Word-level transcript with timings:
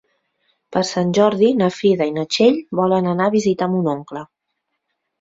Per 0.75 0.81
Sant 0.91 1.11
Jordi 1.17 1.51
na 1.59 1.69
Frida 1.77 2.09
i 2.13 2.15
na 2.17 2.25
Txell 2.33 2.59
volen 2.83 3.13
anar 3.15 3.31
a 3.31 3.37
visitar 3.39 3.73
mon 3.77 3.95
oncle. 3.97 4.29